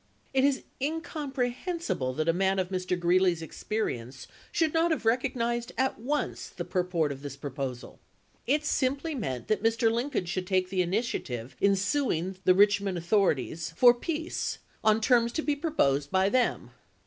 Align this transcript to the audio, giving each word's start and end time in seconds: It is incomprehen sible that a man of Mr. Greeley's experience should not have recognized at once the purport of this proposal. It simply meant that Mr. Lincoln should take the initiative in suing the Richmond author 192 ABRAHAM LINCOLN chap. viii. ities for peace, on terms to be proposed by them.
It 0.33 0.43
is 0.43 0.63
incomprehen 0.81 1.77
sible 1.77 2.17
that 2.17 2.27
a 2.27 2.33
man 2.33 2.57
of 2.57 2.69
Mr. 2.69 2.99
Greeley's 2.99 3.43
experience 3.43 4.25
should 4.51 4.73
not 4.73 4.89
have 4.89 5.05
recognized 5.05 5.73
at 5.77 5.99
once 5.99 6.49
the 6.49 6.65
purport 6.65 7.11
of 7.11 7.21
this 7.21 7.35
proposal. 7.37 7.99
It 8.47 8.65
simply 8.65 9.13
meant 9.13 9.47
that 9.47 9.61
Mr. 9.61 9.91
Lincoln 9.91 10.25
should 10.25 10.47
take 10.47 10.71
the 10.71 10.81
initiative 10.81 11.55
in 11.61 11.75
suing 11.75 12.37
the 12.45 12.55
Richmond 12.55 12.97
author 12.97 13.15
192 13.15 13.15
ABRAHAM 13.15 13.45
LINCOLN 13.45 13.53
chap. 13.57 13.75
viii. 13.75 13.75
ities 13.75 13.77
for 13.77 13.93
peace, 14.25 14.57
on 14.83 15.01
terms 15.01 15.31
to 15.33 15.43
be 15.43 15.55
proposed 15.55 16.09
by 16.09 16.29
them. 16.29 16.71